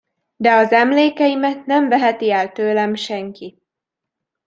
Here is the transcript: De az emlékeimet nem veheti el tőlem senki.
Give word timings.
De 0.35 0.51
az 0.53 0.71
emlékeimet 0.71 1.65
nem 1.65 1.87
veheti 1.89 2.31
el 2.31 2.51
tőlem 2.51 2.95
senki. 2.95 3.61